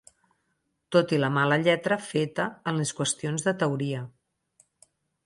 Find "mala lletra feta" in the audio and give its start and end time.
1.35-2.45